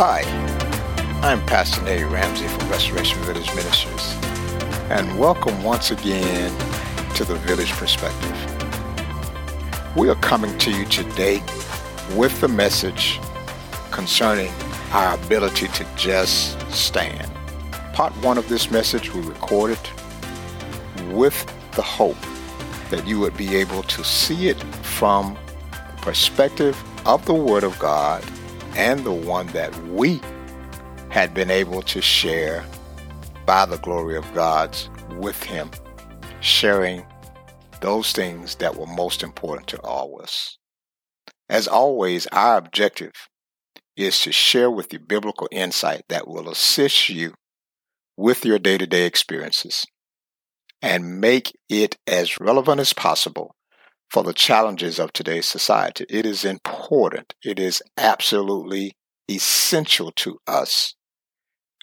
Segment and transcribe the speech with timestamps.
[0.00, 0.22] Hi,
[1.24, 4.14] I'm Pastor Nate Ramsey from Restoration Village Ministries,
[4.90, 6.56] and welcome once again
[7.16, 8.36] to the Village Perspective.
[9.96, 11.42] We are coming to you today
[12.14, 13.18] with the message
[13.90, 14.52] concerning
[14.92, 17.28] our ability to just stand.
[17.92, 19.80] Part one of this message we recorded
[21.10, 22.24] with the hope
[22.90, 25.36] that you would be able to see it from
[25.72, 28.22] the perspective of the Word of God
[28.76, 30.20] and the one that we
[31.10, 32.64] had been able to share
[33.46, 35.70] by the glory of God's with Him,
[36.40, 37.04] sharing
[37.80, 40.58] those things that were most important to all of us.
[41.48, 43.12] As always, our objective
[43.96, 47.34] is to share with you biblical insight that will assist you
[48.16, 49.86] with your day to day experiences
[50.82, 53.54] and make it as relevant as possible
[54.10, 56.04] for the challenges of today's society.
[56.08, 58.96] It is important, it is absolutely
[59.30, 60.94] essential to us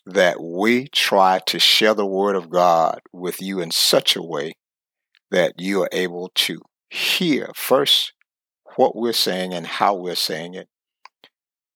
[0.05, 4.53] that we try to share the Word of God with you in such a way
[5.31, 8.13] that you are able to hear first
[8.75, 10.67] what we're saying and how we're saying it,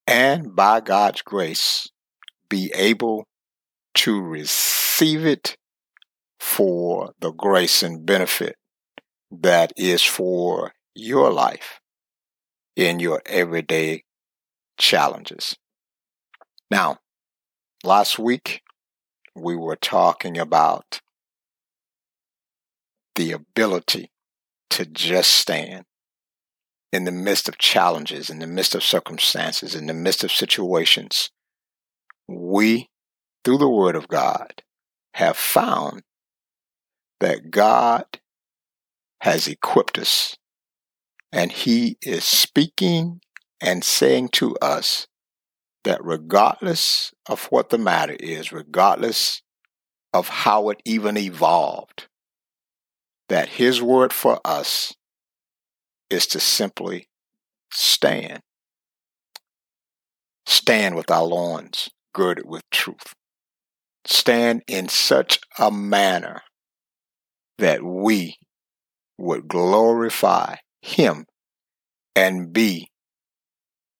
[0.05, 1.87] and by God's grace,
[2.49, 3.25] be able
[3.95, 5.55] to receive it
[6.39, 8.55] for the grace and benefit
[9.31, 11.79] that is for your life
[12.75, 14.03] in your everyday
[14.77, 15.55] challenges.
[16.71, 16.99] Now,
[17.83, 18.61] last week
[19.35, 21.01] we were talking about
[23.15, 24.11] the ability
[24.71, 25.85] to just stand
[26.91, 31.29] in the midst of challenges, in the midst of circumstances, in the midst of situations.
[32.27, 32.89] We,
[33.43, 34.63] through the Word of God,
[35.15, 36.03] have found
[37.19, 38.05] that God
[39.21, 40.37] has equipped us
[41.31, 43.21] and He is speaking
[43.61, 45.07] and saying to us
[45.83, 49.41] that regardless of what the matter is, regardless
[50.13, 52.07] of how it even evolved,
[53.27, 54.93] that His word for us
[56.09, 57.07] is to simply
[57.71, 58.41] stand.
[60.45, 63.13] Stand with our loins girded with truth.
[64.05, 66.41] Stand in such a manner
[67.59, 68.37] that we
[69.19, 71.25] would glorify Him
[72.15, 72.89] and be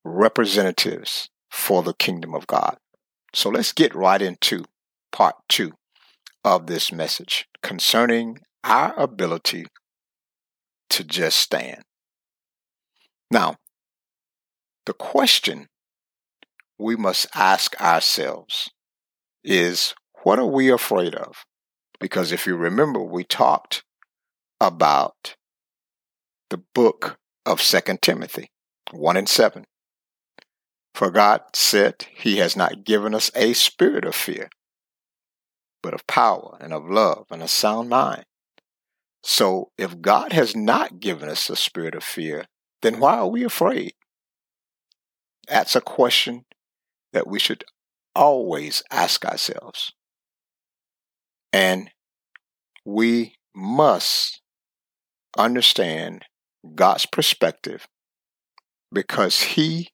[0.04, 2.76] representatives for the kingdom of God.
[3.34, 4.64] So let's get right into
[5.12, 5.72] part two
[6.44, 9.66] of this message concerning our ability
[10.90, 11.82] to just stand.
[13.30, 13.56] Now,
[14.86, 15.66] the question
[16.78, 18.70] we must ask ourselves
[19.44, 21.44] is what are we afraid of?
[22.00, 23.84] Because if you remember, we talked
[24.60, 25.36] about
[26.50, 28.50] the book of Second Timothy
[28.90, 29.64] 1 and 7.
[30.94, 34.50] For God said he has not given us a spirit of fear,
[35.82, 38.24] but of power and of love and a sound mind.
[39.22, 42.46] So if God has not given us a spirit of fear,
[42.82, 43.92] then why are we afraid?
[45.48, 46.44] That's a question
[47.12, 47.64] that we should
[48.14, 49.92] always ask ourselves.
[51.52, 51.90] And
[52.84, 54.40] we must
[55.38, 56.24] understand
[56.74, 57.86] God's perspective
[58.92, 59.88] because He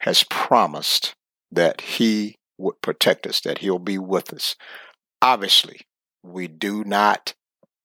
[0.00, 1.14] has promised
[1.50, 4.56] that He would protect us, that He'll be with us.
[5.22, 5.80] Obviously,
[6.22, 7.34] we do not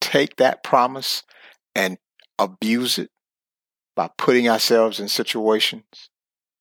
[0.02, 1.24] take that promise
[1.76, 1.98] and
[2.38, 3.10] abuse it
[3.96, 6.10] by putting ourselves in situations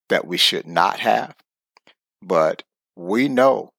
[0.09, 1.34] that we should not have.
[2.22, 2.62] But
[2.97, 3.71] we know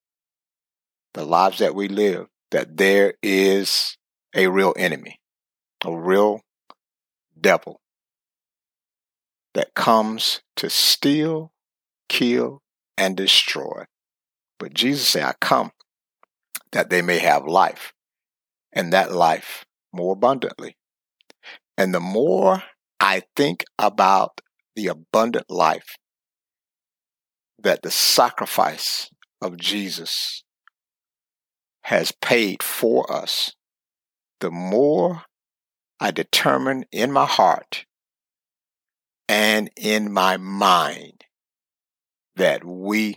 [1.14, 3.96] the lives that we live that there is
[4.34, 5.18] a real enemy,
[5.84, 6.40] a real
[7.38, 7.80] devil
[9.54, 11.52] that comes to steal,
[12.08, 12.62] kill,
[12.96, 13.84] and destroy.
[14.58, 15.72] But Jesus said, I come
[16.72, 17.92] that they may have life,
[18.72, 20.76] and that life more abundantly.
[21.78, 22.62] And the more
[22.98, 24.40] I think about
[24.74, 25.96] the abundant life
[27.58, 29.10] that the sacrifice
[29.40, 30.42] of Jesus
[31.82, 33.52] has paid for us,
[34.40, 35.22] the more
[36.00, 37.86] I determine in my heart
[39.28, 41.24] and in my mind
[42.36, 43.16] that we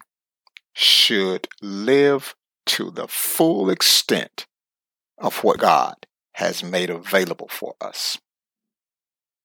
[0.74, 2.36] should live
[2.68, 4.46] to the full extent
[5.18, 5.96] of what God
[6.34, 8.20] has made available for us.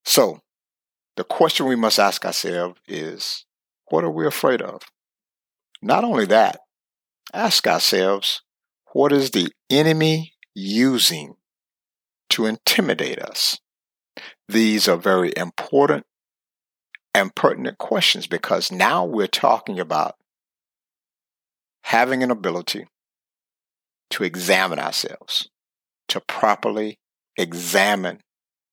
[0.05, 0.41] So,
[1.17, 3.47] the question we must ask ourselves is
[3.87, 4.83] what are we afraid of?
[5.81, 6.61] Not only that,
[7.33, 8.43] ask ourselves
[8.93, 11.37] what is the enemy using
[12.33, 13.59] to intimidate us?
[14.49, 16.05] These are very important
[17.15, 20.17] and pertinent questions because now we're talking about
[21.85, 22.87] having an ability
[24.11, 25.51] to examine ourselves,
[26.09, 26.99] to properly
[27.37, 28.21] examine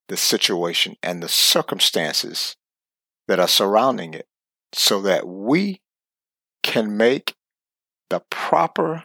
[0.07, 2.55] the situation and the circumstances
[3.27, 4.25] that are surrounding it
[4.73, 5.81] so that we
[6.63, 7.35] can make
[8.09, 9.03] the proper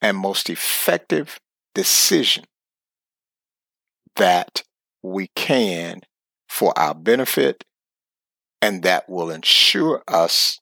[0.00, 1.38] and most effective
[1.74, 2.44] decision
[4.16, 4.62] that
[5.02, 6.00] we can
[6.48, 7.64] for our benefit
[8.60, 10.60] and that will ensure us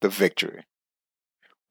[0.00, 0.64] the victory.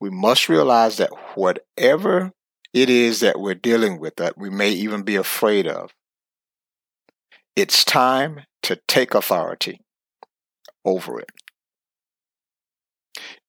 [0.00, 2.32] We must realize that whatever
[2.72, 5.92] it is that we're dealing with, that we may even be afraid of,
[7.56, 9.80] it's time to take authority
[10.84, 11.30] over it.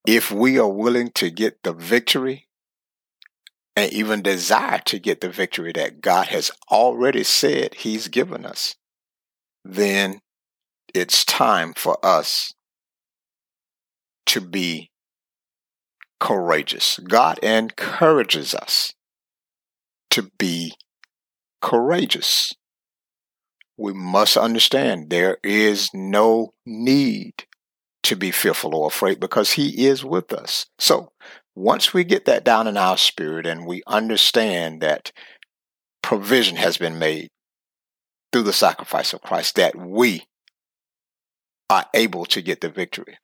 [0.06, 2.44] If we are willing to get the victory
[3.75, 8.75] and even desire to get the victory that God has already said He's given us,
[9.63, 10.22] then
[10.94, 12.54] it's time for us
[14.27, 14.92] to be
[16.19, 17.00] courageous.
[17.00, 18.94] God encourages us
[20.12, 20.74] to be
[21.62, 22.54] courageous.
[23.78, 27.45] We must understand there is no need
[28.04, 30.68] to be fearful or afraid because He is with us.
[30.80, 31.12] So
[31.56, 35.12] once we get that down in our spirit and we understand that
[36.04, 37.30] provision has been made
[38.31, 40.25] through the sacrifice of Christ, that we
[41.69, 43.18] are able to get the victory.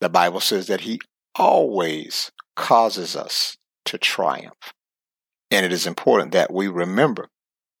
[0.00, 1.00] The Bible says that He
[1.34, 3.56] always causes us
[3.86, 4.72] to triumph.
[5.50, 7.28] And it is important that we remember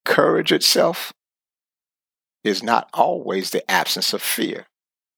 [0.04, 1.12] courage itself
[2.44, 4.66] is not always the absence of fear.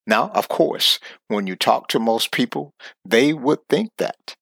[0.06, 4.34] Now, of course, when you talk to most people, they would think that.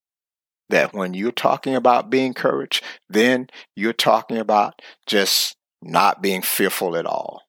[0.68, 6.96] That when you're talking about being courage, then you're talking about just not being fearful
[6.96, 7.42] at all.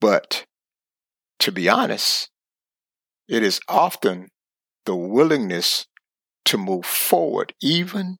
[0.00, 0.46] But
[1.40, 2.30] to be honest,
[3.28, 4.28] it is often
[4.86, 5.86] the willingness
[6.46, 8.16] to move forward, even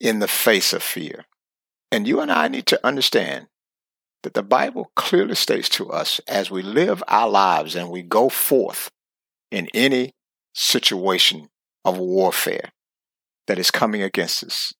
[0.00, 1.24] in the face of fear.
[1.90, 3.48] And you and I need to understand
[4.22, 8.28] that the Bible clearly states to us as we live our lives and we go
[8.28, 8.90] forth
[9.50, 10.12] in any
[10.52, 11.48] situation
[11.84, 12.72] of warfare
[13.46, 14.72] that is coming against us.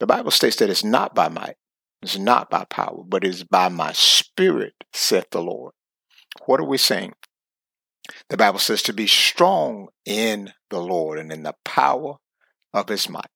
[0.00, 1.56] The Bible states that it's not by might,
[2.02, 5.72] it's not by power, but it's by my spirit, saith the Lord.
[6.46, 7.12] What are we saying?
[8.28, 12.16] The Bible says to be strong in the Lord and in the power
[12.74, 13.30] of his might.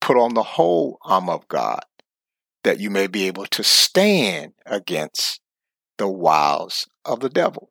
[0.00, 1.80] Put on the whole armor of God
[2.64, 5.40] that you may be able to stand against
[5.98, 7.70] the wiles of the devil.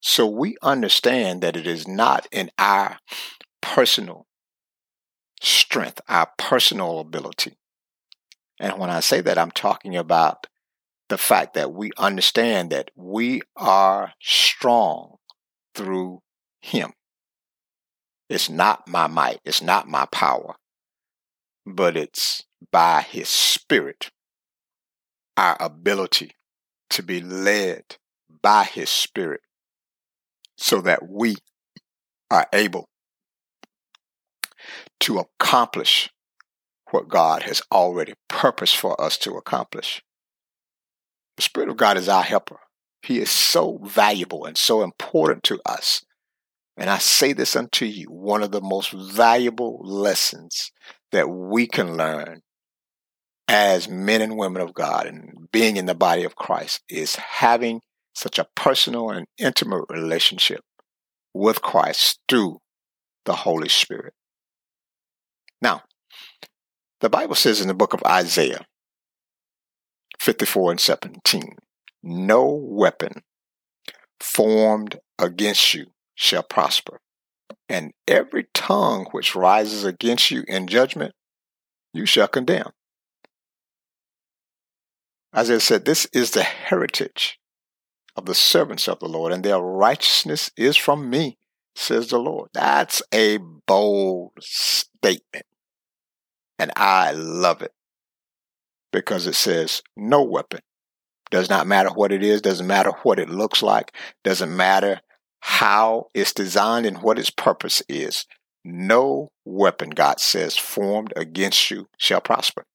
[0.00, 2.98] So we understand that it is not in our
[3.60, 4.26] personal
[5.42, 7.56] strength, our personal ability.
[8.58, 10.46] And when I say that, I'm talking about
[11.08, 15.16] the fact that we understand that we are strong
[15.74, 16.20] through
[16.60, 16.92] Him.
[18.28, 20.56] It's not my might, it's not my power,
[21.66, 24.10] but it's by His Spirit,
[25.36, 26.32] our ability
[26.90, 27.96] to be led
[28.42, 29.40] by His Spirit
[30.60, 31.36] so that we
[32.30, 32.86] are able
[35.00, 36.10] to accomplish
[36.90, 40.02] what God has already purposed for us to accomplish.
[41.36, 42.60] The Spirit of God is our helper.
[43.02, 46.04] He is so valuable and so important to us.
[46.76, 50.70] And I say this unto you one of the most valuable lessons
[51.12, 52.42] that we can learn
[53.48, 57.80] as men and women of God and being in the body of Christ is having
[58.20, 60.60] such a personal and intimate relationship
[61.32, 62.58] with Christ through
[63.24, 64.12] the Holy Spirit.
[65.62, 65.84] Now,
[67.00, 68.66] the Bible says in the book of Isaiah,
[70.18, 71.56] 54 and 17.
[72.02, 73.22] No weapon
[74.20, 77.00] formed against you shall prosper,
[77.70, 81.14] and every tongue which rises against you in judgment
[81.94, 82.70] you shall condemn.
[85.34, 87.39] Isaiah said, This is the heritage
[88.16, 91.38] of the servants of the Lord, and their righteousness is from me,
[91.74, 92.50] says the Lord.
[92.52, 95.46] That's a bold statement,
[96.58, 97.72] and I love it
[98.92, 100.60] because it says no weapon.
[101.30, 103.92] Does not matter what it is, doesn't matter what it looks like,
[104.24, 105.00] doesn't matter
[105.40, 108.26] how it's designed and what its purpose is.
[108.64, 112.66] No weapon, God says, formed against you shall prosper.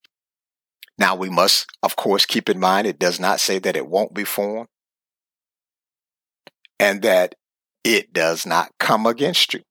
[0.98, 4.14] Now, we must, of course, keep in mind it does not say that it won't
[4.14, 4.70] be formed
[6.80, 7.36] and that
[7.84, 9.62] it does not come against you.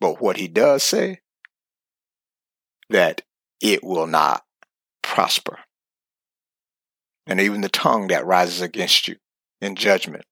[0.00, 1.20] But what he does say,
[2.90, 3.22] that
[3.60, 4.42] it will not
[5.02, 5.58] prosper.
[7.26, 9.16] And even the tongue that rises against you
[9.60, 10.24] in judgment,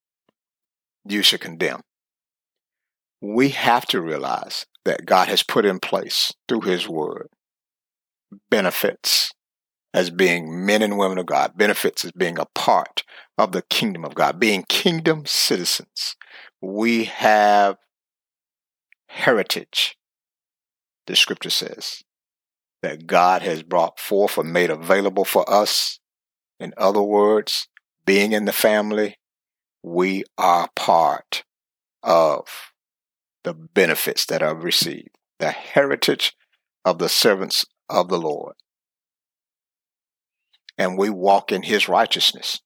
[1.07, 1.83] you should condemn.
[3.21, 7.29] we have to realize that God has put in place through His Word
[8.51, 9.33] benefits
[9.95, 13.05] as being men and women of God, benefits as being a part
[13.39, 16.17] of the kingdom of God, being kingdom citizens.
[16.61, 17.77] We have
[19.09, 19.97] heritage,
[21.07, 22.03] the scripture says,
[22.83, 26.01] that God has brought forth or made available for us.
[26.59, 27.69] In other words,
[28.05, 29.17] being in the family,
[29.85, 31.45] we are part
[32.03, 32.73] of
[33.45, 36.35] the benefits that are received, the heritage
[36.85, 38.55] of the servants of the Lord
[40.77, 42.61] and we walk in his righteousness.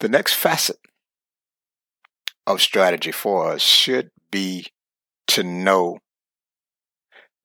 [0.00, 0.78] The next facet
[2.46, 4.66] of strategy for us should be
[5.28, 5.98] to know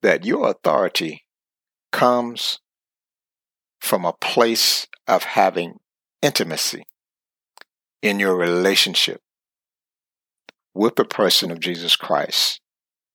[0.02, 1.24] that your authority
[1.92, 2.60] comes
[3.80, 5.78] from a place of having
[6.22, 6.84] intimacy
[8.02, 9.20] in your relationship
[10.74, 12.60] with the person of Jesus Christ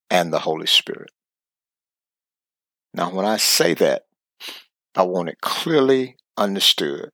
[0.10, 1.12] and the Holy Spirit.
[2.94, 4.04] Now, when I say that,
[4.96, 7.10] I want it clearly understood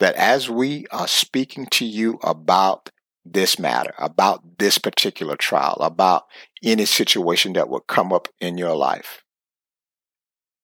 [0.00, 2.90] that as we are speaking to you about
[3.24, 6.24] this matter, about this particular trial, about
[6.62, 9.22] any situation that will come up in your life,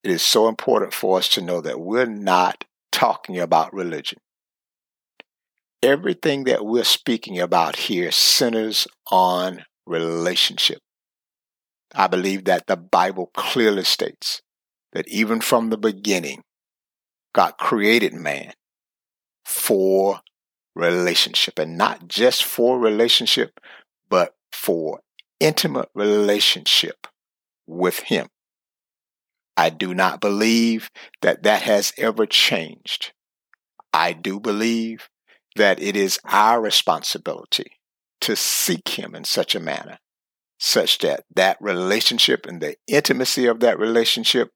[0.03, 4.19] it is so important for us to know that we're not talking about religion.
[5.83, 10.79] Everything that we're speaking about here centers on relationship.
[11.95, 14.41] I believe that the Bible clearly states
[14.93, 16.43] that even from the beginning,
[17.35, 18.53] God created man
[19.45, 20.21] for
[20.75, 23.61] relationship and not just for relationship,
[24.09, 25.01] but for
[25.41, 27.07] intimate relationship
[27.67, 28.29] with Him.
[29.57, 33.13] I do not believe that that has ever changed.
[33.93, 35.09] I do believe
[35.57, 37.73] that it is our responsibility
[38.23, 39.99] to seek Him in such a manner,
[40.59, 44.51] such that that relationship and the intimacy of that relationship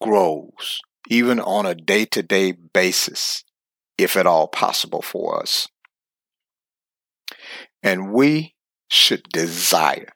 [0.00, 3.44] grows, even on a day to day basis,
[3.98, 5.68] if at all possible for us.
[7.82, 8.54] And we
[8.88, 10.12] should desire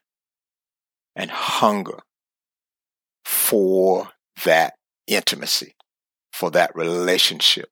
[1.15, 1.99] and hunger
[3.23, 4.09] for
[4.43, 4.73] that
[5.07, 5.75] intimacy,
[6.31, 7.69] for that relationship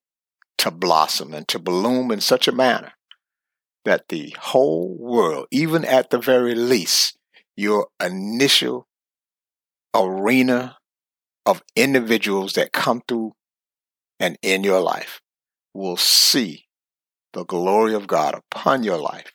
[0.60, 2.94] to blossom and to bloom in such a manner
[3.86, 7.18] that the whole world, even at the very least,
[7.56, 8.88] your initial
[9.94, 10.78] arena
[11.46, 13.34] of individuals that come through
[14.20, 15.22] and in your life
[15.74, 16.66] will see
[17.34, 19.34] the glory of God upon your life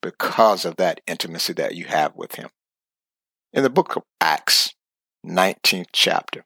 [0.00, 2.48] because of that intimacy that you have with Him.
[3.52, 4.74] In the book of Acts,
[5.26, 6.44] 19th chapter,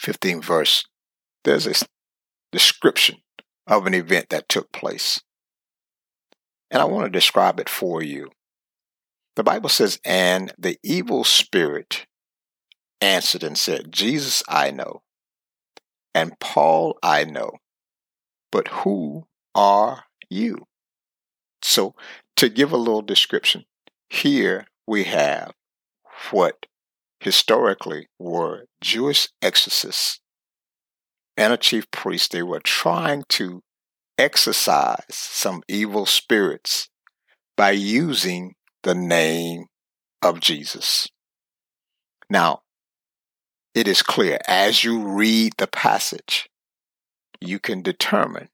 [0.00, 0.84] 15th verse,
[1.44, 1.74] there's a
[2.52, 3.18] description
[3.66, 5.20] of an event that took place.
[6.70, 8.30] And I want to describe it for you.
[9.36, 12.06] The Bible says, And the evil spirit
[13.02, 15.02] answered and said, Jesus I know,
[16.14, 17.58] and Paul I know,
[18.50, 20.66] but who are you?
[21.60, 21.94] So,
[22.36, 23.64] to give a little description,
[24.08, 25.52] here we have
[26.30, 26.66] what
[27.20, 30.20] historically were Jewish exorcists
[31.36, 32.32] and a chief priest.
[32.32, 33.62] They were trying to
[34.18, 36.88] exorcise some evil spirits
[37.56, 39.66] by using the name
[40.20, 41.08] of Jesus.
[42.28, 42.61] Now,
[43.74, 46.48] it is clear as you read the passage,
[47.40, 48.48] you can determine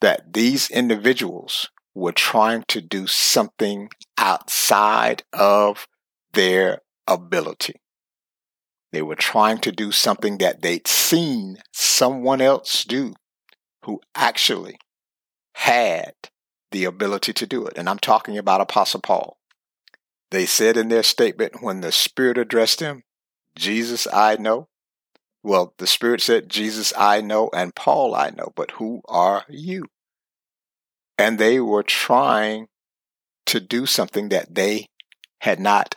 [0.00, 5.86] that these individuals were trying to do something outside of
[6.32, 7.74] their ability.
[8.92, 13.14] They were trying to do something that they'd seen someone else do
[13.84, 14.78] who actually
[15.54, 16.12] had
[16.70, 17.76] the ability to do it.
[17.76, 19.38] And I'm talking about Apostle Paul.
[20.30, 23.02] They said in their statement when the Spirit addressed him,
[23.56, 24.68] Jesus I know.
[25.42, 29.86] Well, the Spirit said, Jesus I know and Paul I know, but who are you?
[31.18, 32.68] And they were trying
[33.46, 34.86] to do something that they
[35.40, 35.94] had not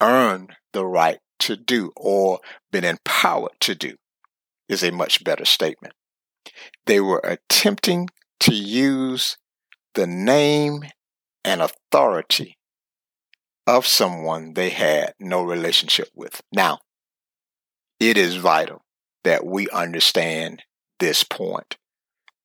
[0.00, 3.96] earned the right to do or been empowered to do,
[4.68, 5.94] is a much better statement.
[6.86, 8.08] They were attempting
[8.40, 9.36] to use
[9.94, 10.84] the name
[11.44, 12.56] and authority
[13.76, 16.42] of someone they had no relationship with.
[16.52, 16.80] Now,
[17.98, 18.82] it is vital
[19.24, 20.62] that we understand
[20.98, 21.76] this point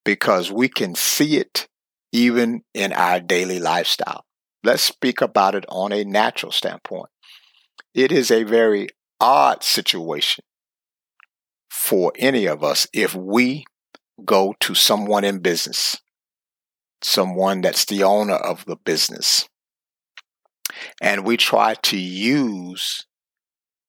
[0.03, 1.67] because we can see it
[2.11, 4.25] even in our daily lifestyle.
[4.63, 7.09] Let's speak about it on a natural standpoint.
[7.93, 8.89] It is a very
[9.19, 10.43] odd situation
[11.69, 13.65] for any of us if we
[14.23, 15.97] go to someone in business
[17.05, 19.47] someone that's the owner of the business.
[21.01, 23.05] And we try to use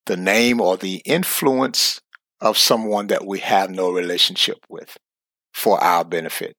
[0.07, 2.01] the name or the influence
[2.41, 4.97] of someone that we have no relationship with
[5.53, 6.55] for our benefit.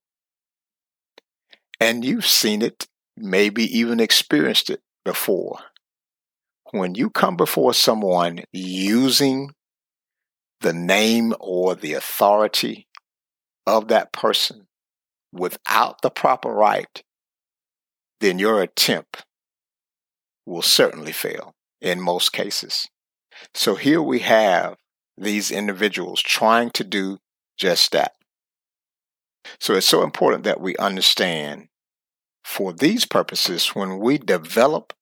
[1.79, 5.59] And you've seen it, maybe even experienced it before.
[6.71, 9.51] When you come before someone using
[10.61, 12.87] the name or the authority
[13.65, 14.67] of that person
[15.31, 17.03] without the proper right,
[18.19, 19.23] then your attempt
[20.47, 22.87] will certainly fail in most cases.
[23.53, 24.77] So here we have
[25.17, 27.19] these individuals trying to do
[27.57, 28.13] just that.
[29.59, 31.67] So it's so important that we understand
[32.43, 34.93] for these purposes when we develop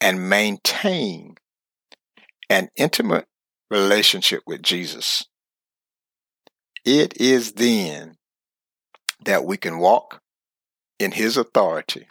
[0.00, 1.36] and maintain
[2.48, 3.26] an intimate
[3.70, 5.24] relationship with Jesus,
[6.84, 8.16] it is then
[9.24, 10.20] that we can walk
[10.98, 12.06] in His authority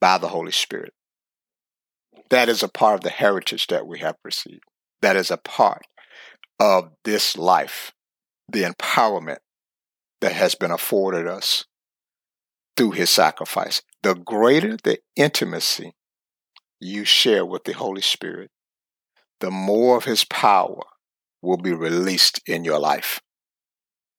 [0.00, 0.94] by the Holy Spirit.
[2.30, 4.64] That is a part of the heritage that we have received.
[5.02, 5.82] That is a part
[6.58, 7.92] of this life,
[8.48, 9.38] the empowerment
[10.20, 11.64] that has been afforded us
[12.76, 13.82] through his sacrifice.
[14.02, 15.92] The greater the intimacy
[16.78, 18.50] you share with the Holy Spirit,
[19.40, 20.82] the more of his power
[21.42, 23.20] will be released in your life.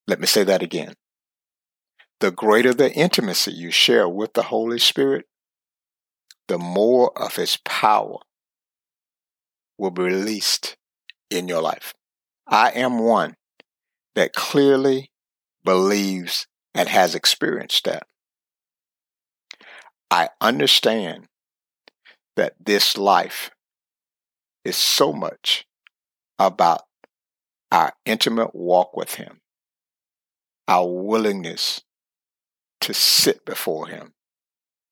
[0.06, 0.94] Let me say that again.
[2.20, 5.26] The greater the intimacy you share with the Holy Spirit,
[6.48, 8.18] the more of his power
[9.78, 10.76] will be released
[11.30, 11.94] in your life.
[12.46, 13.36] I am one
[14.14, 15.10] that clearly
[15.64, 18.06] believes and has experienced that.
[20.10, 21.28] I understand
[22.36, 23.50] that this life
[24.64, 25.66] is so much
[26.38, 26.82] about
[27.70, 29.40] our intimate walk with Him,
[30.68, 31.82] our willingness
[32.82, 34.12] to sit before Him,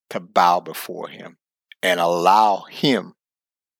[0.09, 1.37] to bow before Him,
[1.82, 3.14] and allow Him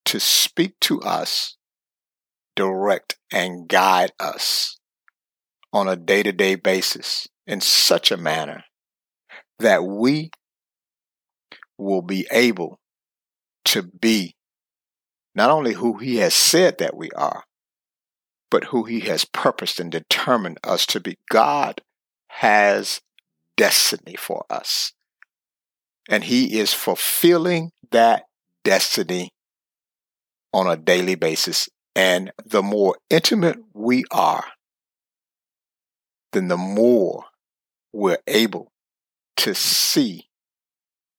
[0.07, 1.57] to speak to us,
[2.57, 4.79] direct, and guide us
[5.73, 8.65] on a day to day basis in such a manner
[9.59, 10.31] that we
[11.79, 12.79] will be able
[13.65, 14.35] to be
[15.35, 17.45] not only who He has said that we are,
[18.51, 21.19] but who He has purposed and determined us to be.
[21.31, 21.83] God
[22.29, 23.01] has
[23.57, 24.93] destiny for us.
[26.11, 28.25] And He is fulfilling that
[28.65, 29.31] destiny
[30.53, 31.69] on a daily basis.
[31.95, 34.45] And the more intimate we are,
[36.33, 37.25] then the more
[37.93, 38.73] we're able
[39.37, 40.29] to see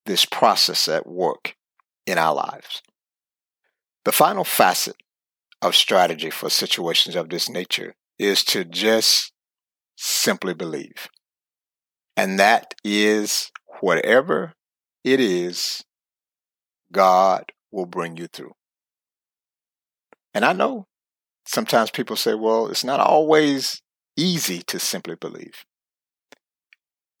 [0.06, 1.54] this process at work
[2.06, 2.82] in our lives.
[4.04, 4.96] The final facet
[5.60, 9.32] of strategy for situations of this nature is to just
[9.96, 11.08] simply believe.
[12.16, 13.50] And that is
[13.80, 14.54] whatever
[15.04, 15.84] it is,
[16.92, 18.52] God will bring you through.
[20.34, 20.86] And I know
[21.46, 23.82] sometimes people say, well, it's not always
[24.16, 25.64] easy to simply believe.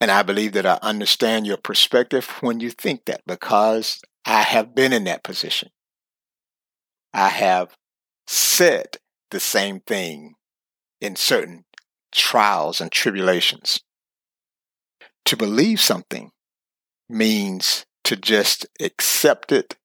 [0.00, 4.74] And I believe that I understand your perspective when you think that because I have
[4.74, 5.70] been in that position.
[7.14, 7.76] I have
[8.26, 8.96] said
[9.30, 10.34] the same thing
[11.00, 11.64] in certain
[12.12, 13.80] trials and tribulations.
[15.26, 16.30] To believe something
[17.08, 19.76] means to just accept it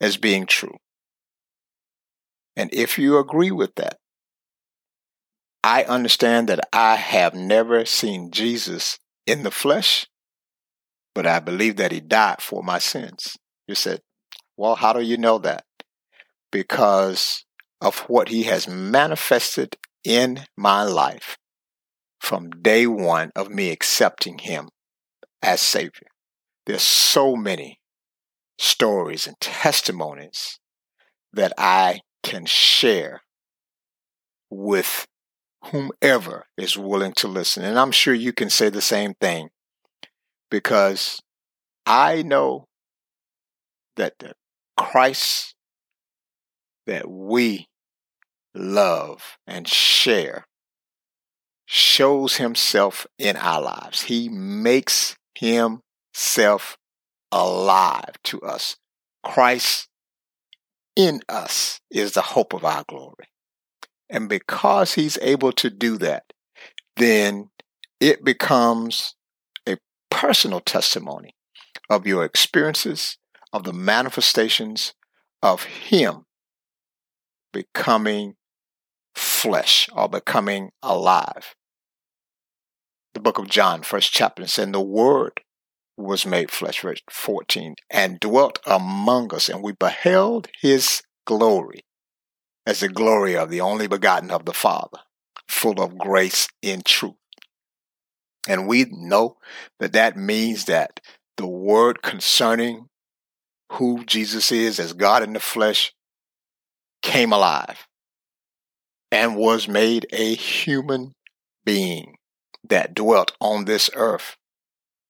[0.00, 0.76] as being true.
[2.56, 3.98] And if you agree with that,
[5.62, 10.06] I understand that I have never seen Jesus in the flesh,
[11.14, 13.36] but I believe that he died for my sins.
[13.66, 14.00] You said,
[14.56, 15.64] well, how do you know that?
[16.52, 17.44] Because
[17.80, 21.36] of what he has manifested in my life
[22.20, 24.68] from day one of me accepting him
[25.42, 26.08] as Savior.
[26.66, 27.80] There's so many
[28.58, 30.58] stories and testimonies
[31.32, 33.22] that I can share
[34.50, 35.06] with
[35.66, 37.64] whomever is willing to listen.
[37.64, 39.48] And I'm sure you can say the same thing
[40.50, 41.20] because
[41.84, 42.66] I know
[43.96, 44.34] that the
[44.76, 45.54] Christ
[46.86, 47.66] that we
[48.54, 50.46] love and share
[51.66, 54.02] shows himself in our lives.
[54.02, 55.80] He makes himself
[57.32, 58.76] alive to us.
[59.22, 59.88] Christ
[60.94, 63.28] in us is the hope of our glory.
[64.08, 66.32] And because he's able to do that,
[66.96, 67.50] then
[68.00, 69.14] it becomes
[69.68, 69.76] a
[70.10, 71.34] personal testimony
[71.90, 73.18] of your experiences,
[73.52, 74.94] of the manifestations
[75.42, 76.24] of him
[77.52, 78.36] becoming
[79.14, 81.54] flesh or becoming alive.
[83.14, 85.40] the book of John, first chapter, and said, The Word
[85.96, 91.84] was made flesh, verse 14, and dwelt among us, and we beheld his glory
[92.66, 94.98] as the glory of the only begotten of the Father,
[95.48, 97.14] full of grace and truth.
[98.48, 99.38] And we know
[99.78, 101.00] that that means that
[101.36, 102.88] the word concerning
[103.72, 105.92] who Jesus is as God in the flesh
[107.02, 107.86] came alive
[109.10, 111.12] and was made a human
[111.64, 112.16] being
[112.68, 114.36] that dwelt on this earth.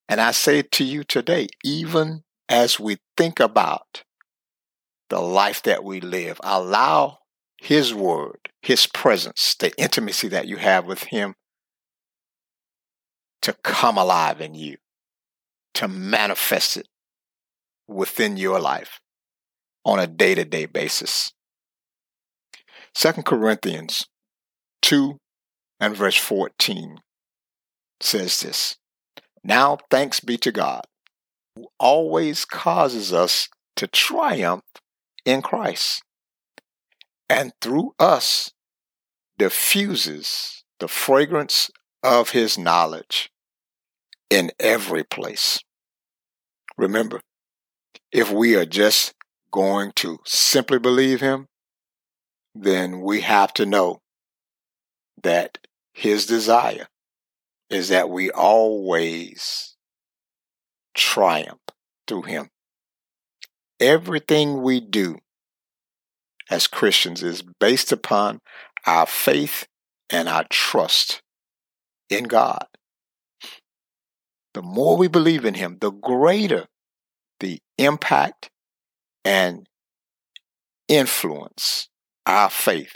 [0.08, 4.04] And I say to you today, even as we think about
[5.08, 7.18] the life that we live, allow
[7.60, 11.34] His Word, His presence, the intimacy that you have with Him
[13.42, 14.76] to come alive in you,
[15.74, 16.88] to manifest it
[17.88, 19.00] within your life
[19.84, 21.32] on a day to day basis.
[22.94, 24.06] 2 Corinthians
[24.82, 25.18] 2
[25.78, 26.98] and verse 14
[28.00, 28.76] says this
[29.46, 30.82] Now thanks be to God,
[31.54, 34.64] who always causes us to triumph
[35.24, 36.02] in Christ,
[37.30, 38.50] and through us
[39.38, 41.70] diffuses the fragrance
[42.02, 43.30] of his knowledge
[44.30, 45.60] in every place.
[46.76, 47.20] Remember,
[48.10, 49.14] if we are just
[49.52, 51.46] going to simply believe him,
[52.52, 54.00] then we have to know
[55.22, 55.58] that
[55.92, 56.88] his desire
[57.70, 59.76] is that we always
[60.94, 61.60] triumph
[62.06, 62.50] through him.
[63.80, 65.18] Everything we do
[66.50, 68.40] as Christians is based upon
[68.86, 69.66] our faith
[70.10, 71.22] and our trust
[72.08, 72.66] in God.
[74.54, 76.66] The more we believe in him, the greater
[77.40, 78.50] the impact
[79.24, 79.68] and
[80.88, 81.88] influence
[82.24, 82.94] our faith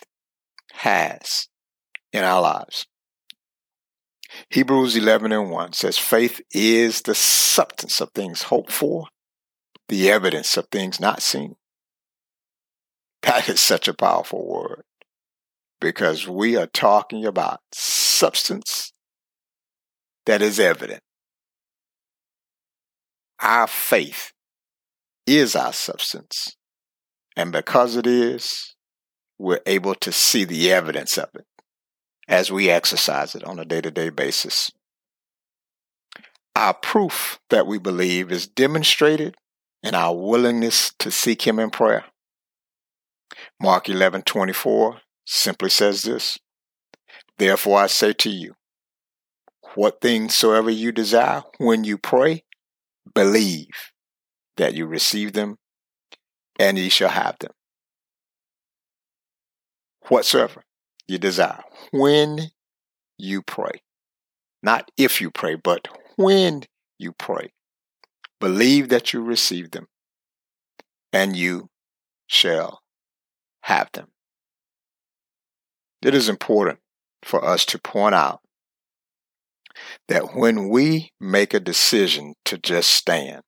[0.72, 1.48] has
[2.12, 2.86] in our lives.
[4.50, 9.06] Hebrews 11 and 1 says, Faith is the substance of things hoped for,
[9.88, 11.56] the evidence of things not seen.
[13.22, 14.82] That is such a powerful word
[15.80, 18.92] because we are talking about substance
[20.26, 21.02] that is evident.
[23.40, 24.32] Our faith
[25.26, 26.56] is our substance.
[27.36, 28.74] And because it is,
[29.38, 31.46] we're able to see the evidence of it
[32.30, 34.70] as we exercise it on a day to day basis.
[36.54, 39.34] Our proof that we believe is demonstrated
[39.82, 42.04] in our willingness to seek Him in prayer.
[43.60, 46.38] Mark 11 24 simply says this
[47.36, 48.54] Therefore I say to you,
[49.74, 52.44] what things soever you desire when you pray,
[53.12, 53.92] believe
[54.56, 55.56] that you receive them,
[56.58, 57.52] and ye shall have them.
[60.08, 60.64] Whatsoever
[61.10, 62.52] you desire, when
[63.18, 63.82] you pray.
[64.62, 66.62] Not if you pray, but when
[66.98, 67.52] you pray.
[68.38, 69.88] Believe that you receive them,
[71.12, 71.68] and you
[72.28, 72.80] shall
[73.62, 74.08] have them.
[76.00, 76.78] It is important
[77.24, 78.40] for us to point out
[80.08, 83.42] that when we make a decision to just stand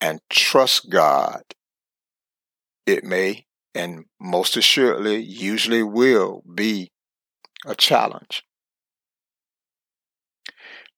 [0.00, 1.42] and trust God,
[2.86, 6.92] it may and most assuredly usually will be
[7.66, 8.44] a challenge.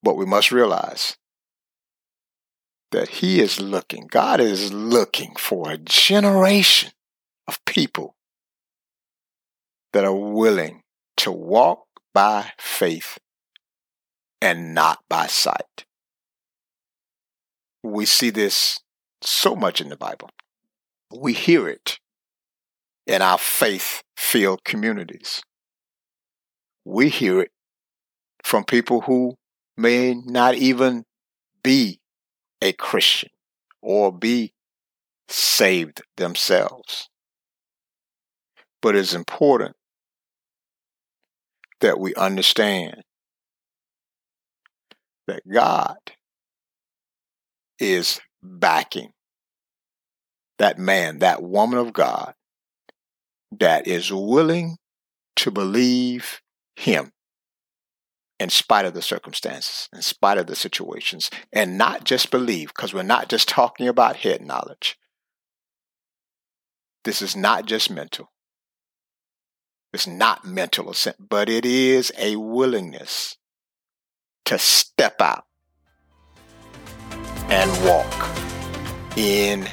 [0.02, 1.16] But we must realize
[2.92, 6.92] that He is looking, God is looking for a generation
[7.48, 8.16] of people
[9.92, 10.82] that are willing
[11.16, 13.18] to walk by faith
[14.40, 15.86] and not by sight.
[17.82, 18.80] We see this
[19.22, 20.30] so much in the Bible.
[21.10, 21.98] We hear it
[23.06, 25.42] in our faith filled communities.
[26.84, 27.50] We hear it
[28.44, 29.34] from people who
[29.76, 31.04] may not even
[31.62, 32.00] be
[32.62, 33.30] a Christian
[33.82, 34.52] or be
[35.28, 37.08] saved themselves.
[38.80, 39.76] But it's important
[41.80, 43.02] that we understand
[45.26, 45.96] that God
[47.78, 49.10] is backing
[50.58, 52.34] that man, that woman of God
[53.52, 54.76] that is willing
[55.36, 56.40] to believe
[56.74, 57.12] Him
[58.38, 62.92] in spite of the circumstances, in spite of the situations, and not just believe, because
[62.92, 64.98] we're not just talking about head knowledge.
[67.04, 68.30] This is not just mental.
[69.92, 73.36] It's not mental assent, but it is a willingness
[74.44, 75.44] to step out
[77.48, 78.12] and walk
[79.16, 79.66] in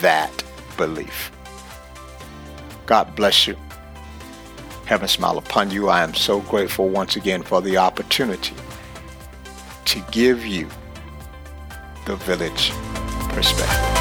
[0.00, 0.30] that
[0.76, 1.32] belief.
[2.90, 3.56] God bless you.
[4.84, 5.88] Heaven smile upon you.
[5.88, 8.56] I am so grateful once again for the opportunity
[9.84, 10.66] to give you
[12.04, 12.72] the village
[13.28, 13.99] perspective.